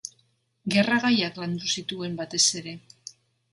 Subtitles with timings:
[0.75, 2.77] Gerra gaiak landu zituen batez ere.